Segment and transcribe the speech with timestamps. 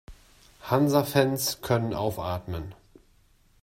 [0.63, 2.73] Hansa-Fans können aufatmen.